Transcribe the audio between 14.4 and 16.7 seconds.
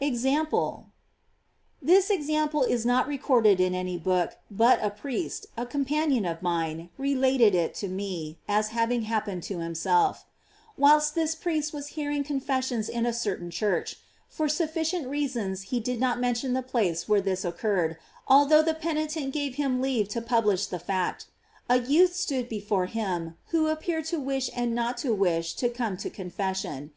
sufficient reasons he did not mention the